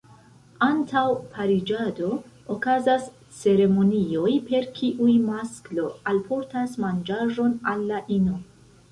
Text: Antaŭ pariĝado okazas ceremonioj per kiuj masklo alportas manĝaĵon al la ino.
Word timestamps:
Antaŭ 0.65 1.01
pariĝado 1.33 2.07
okazas 2.55 3.03
ceremonioj 3.39 4.31
per 4.47 4.65
kiuj 4.79 5.13
masklo 5.25 5.85
alportas 6.13 6.73
manĝaĵon 6.85 7.53
al 7.73 7.85
la 7.93 8.01
ino. 8.17 8.39